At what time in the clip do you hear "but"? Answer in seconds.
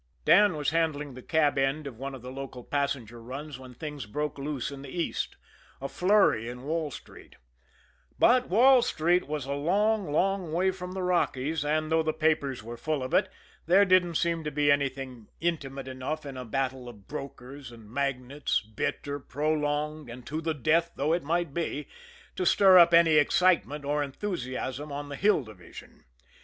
8.17-8.49